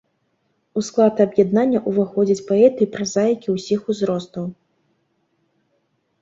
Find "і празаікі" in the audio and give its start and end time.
2.87-3.47